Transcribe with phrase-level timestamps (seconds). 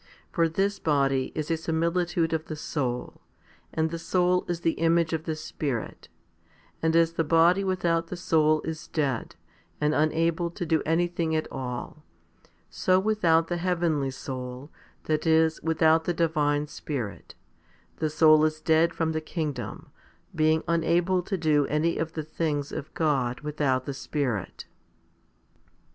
[0.31, 3.21] For this body is a similitude of the soul,
[3.71, 6.09] and the soul is the image of the Spirit;
[6.81, 9.35] and as the body without the soul is dead,
[9.79, 12.03] and unable to do anything at all,
[12.67, 14.71] so without the heavenly soul,
[15.03, 17.35] that is, without the Divine Spirit,
[17.97, 19.91] the soul is dead from the kingdom,
[20.33, 24.65] being unable to do any of the things of God without the Spirit.